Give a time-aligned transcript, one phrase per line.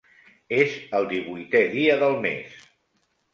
[0.59, 2.57] És el divuitè dia del mes.